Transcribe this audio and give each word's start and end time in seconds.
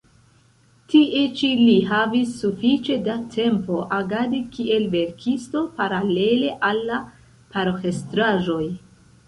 Tie 0.93 1.19
ĉi 1.41 1.49
li 1.59 1.75
havis 1.89 2.31
sufiĉe 2.39 2.97
da 3.09 3.19
tempo 3.37 3.83
agadi 3.99 4.41
kiel 4.57 4.89
verkisto 4.97 5.65
paralele 5.77 6.53
al 6.71 6.83
la 6.91 7.01
paroĥestraĵoj. 7.55 8.63